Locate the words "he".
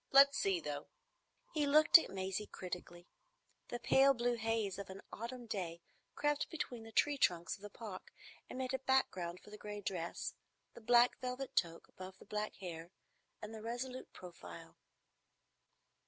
1.53-1.67